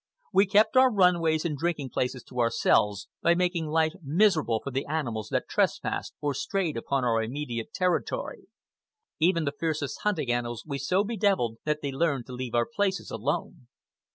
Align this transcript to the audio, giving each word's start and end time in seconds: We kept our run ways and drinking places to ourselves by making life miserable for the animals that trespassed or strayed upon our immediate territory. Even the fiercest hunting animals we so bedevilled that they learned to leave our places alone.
We 0.33 0.47
kept 0.47 0.75
our 0.75 0.91
run 0.91 1.21
ways 1.21 1.45
and 1.45 1.55
drinking 1.55 1.91
places 1.91 2.23
to 2.23 2.39
ourselves 2.39 3.07
by 3.21 3.35
making 3.35 3.67
life 3.67 3.93
miserable 4.01 4.59
for 4.63 4.71
the 4.71 4.87
animals 4.87 5.29
that 5.29 5.47
trespassed 5.47 6.15
or 6.19 6.33
strayed 6.33 6.75
upon 6.75 7.03
our 7.05 7.21
immediate 7.21 7.71
territory. 7.71 8.45
Even 9.19 9.45
the 9.45 9.51
fiercest 9.51 9.99
hunting 10.01 10.31
animals 10.31 10.63
we 10.65 10.79
so 10.79 11.03
bedevilled 11.03 11.59
that 11.65 11.83
they 11.83 11.91
learned 11.91 12.25
to 12.25 12.33
leave 12.33 12.55
our 12.55 12.65
places 12.65 13.11
alone. 13.11 13.67